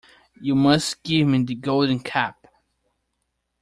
You 0.41 0.55
must 0.55 1.03
give 1.03 1.27
me 1.27 1.43
the 1.43 1.53
Golden 1.53 1.99
Cap. 1.99 2.47